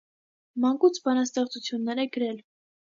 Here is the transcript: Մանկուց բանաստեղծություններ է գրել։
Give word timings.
Մանկուց 0.65 0.97
բանաստեղծություններ 1.05 2.05
է 2.09 2.11
գրել։ 2.19 2.45